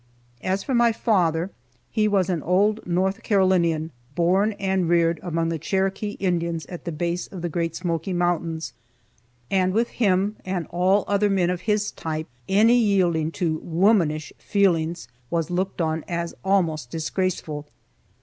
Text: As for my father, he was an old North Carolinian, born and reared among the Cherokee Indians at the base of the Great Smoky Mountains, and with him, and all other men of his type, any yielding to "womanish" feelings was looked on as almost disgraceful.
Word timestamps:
As 0.41 0.63
for 0.63 0.73
my 0.73 0.91
father, 0.91 1.51
he 1.91 2.07
was 2.07 2.27
an 2.27 2.41
old 2.41 2.87
North 2.87 3.21
Carolinian, 3.21 3.91
born 4.15 4.53
and 4.53 4.89
reared 4.89 5.19
among 5.21 5.49
the 5.49 5.59
Cherokee 5.59 6.17
Indians 6.19 6.65
at 6.65 6.85
the 6.85 6.91
base 6.91 7.27
of 7.27 7.43
the 7.43 7.49
Great 7.49 7.75
Smoky 7.75 8.11
Mountains, 8.11 8.73
and 9.51 9.73
with 9.73 9.89
him, 9.89 10.37
and 10.43 10.65
all 10.71 11.03
other 11.07 11.29
men 11.29 11.51
of 11.51 11.61
his 11.69 11.91
type, 11.91 12.25
any 12.49 12.79
yielding 12.79 13.29
to 13.33 13.59
"womanish" 13.63 14.33
feelings 14.39 15.07
was 15.29 15.51
looked 15.51 15.79
on 15.81 16.03
as 16.07 16.33
almost 16.43 16.89
disgraceful. 16.89 17.67